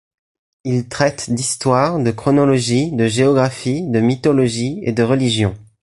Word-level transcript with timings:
Ils 0.63 0.87
traitent 0.89 1.29
d’histoire, 1.31 1.99
de 1.99 2.09
chronologie, 2.09 2.91
de 2.91 3.05
géographie, 3.05 3.83
de 3.83 3.99
mythologie 3.99 4.79
et 4.81 4.93
de 4.93 5.03
religion. 5.03 5.55